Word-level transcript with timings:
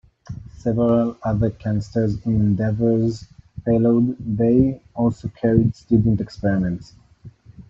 Several 0.57 1.15
other 1.21 1.51
canisters 1.51 2.19
in 2.25 2.33
Endeavour's 2.33 3.27
payload 3.63 4.35
bay 4.35 4.81
also 4.95 5.27
carried 5.27 5.75
student 5.75 6.19
experiments. 6.19 6.95